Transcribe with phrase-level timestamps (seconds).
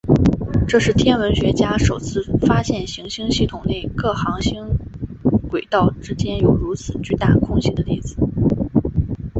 [0.67, 4.65] 这是天文学家首次发现行星系统内各行星
[5.47, 8.15] 轨道之间有如此巨大空隙的例子。